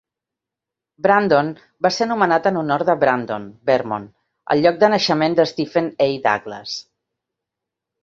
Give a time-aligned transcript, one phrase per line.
[1.07, 1.51] Brandon
[1.87, 4.09] va ser nomenat en honor de Brandon, Vermont,
[4.57, 6.13] el lloc de naixement de Stephen A.
[6.29, 6.79] Douglas.